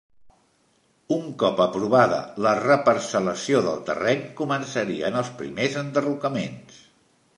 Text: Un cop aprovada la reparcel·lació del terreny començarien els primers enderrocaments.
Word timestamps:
Un 1.17 1.27
cop 1.43 1.59
aprovada 1.65 2.17
la 2.45 2.53
reparcel·lació 2.61 3.61
del 3.69 3.79
terreny 3.91 4.25
començarien 4.41 5.21
els 5.21 5.31
primers 5.43 5.77
enderrocaments. 5.83 6.81